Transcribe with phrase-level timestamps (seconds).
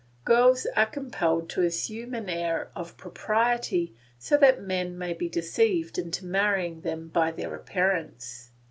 [0.25, 5.99] Girls are compelled to assume an air of propriety so that men may be deceived
[5.99, 8.49] into marrying them by their appearance.